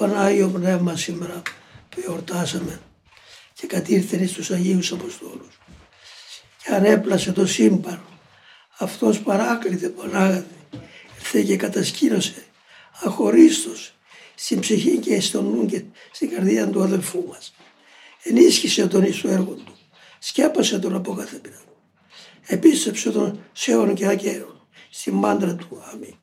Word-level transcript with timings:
τον 0.00 0.16
Άγιο 0.18 0.48
Πνεύμα 0.48 0.96
σήμερα 0.96 1.42
που 1.88 2.02
εορτάσαμε 2.06 2.80
και 3.54 3.66
κατήρθεν 3.66 4.28
στους 4.28 4.50
Αγίους 4.50 4.92
Αποστόλους 4.92 5.58
και 6.62 6.74
ανέπλασε 6.74 7.32
το 7.32 7.46
σύμπαν 7.46 8.02
αυτός 8.78 9.20
παράκλητε 9.20 9.88
πονάγατε 9.88 10.46
ήρθε 11.18 11.42
και 11.42 11.56
κατασκήνωσε 11.56 12.44
αχωρίστος 13.02 13.94
στην 14.34 14.60
ψυχή 14.60 14.96
και 14.98 15.20
στον 15.20 15.44
νου 15.44 15.66
και 15.66 15.82
στην 16.12 16.30
καρδία 16.30 16.68
του 16.68 16.82
αδελφού 16.82 17.24
μας. 17.28 17.54
Ενίσχυσε 18.22 18.86
τον 18.86 19.02
εις 19.02 19.20
το 19.20 19.28
έργο 19.28 19.52
του, 19.52 19.76
σκέπασε 20.18 20.78
τον 20.78 20.94
από 20.94 21.14
κάθε 21.14 21.36
πειρά. 21.36 21.62
Επίστεψε 22.46 23.10
τον 23.10 23.44
σέων 23.52 23.94
και 23.94 24.06
ακαίων, 24.06 24.68
στην 24.90 25.14
μάντρα 25.14 25.54
του. 25.54 25.82
Αμήν. 25.92 26.14